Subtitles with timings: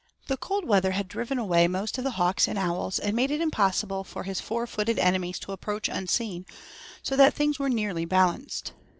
[0.25, 3.39] The cold weather had driven away most of the hawks and owls, and made it
[3.39, 6.47] impossible for his four footed enemies to approach unseen,
[7.03, 8.73] so that things were nearly balanced.